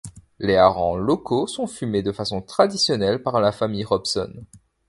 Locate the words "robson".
3.83-4.33